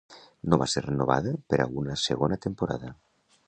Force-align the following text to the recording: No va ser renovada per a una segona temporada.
No 0.53 0.57
va 0.61 0.67
ser 0.75 0.83
renovada 0.85 1.35
per 1.53 1.61
a 1.65 1.69
una 1.83 2.01
segona 2.07 2.41
temporada. 2.47 2.95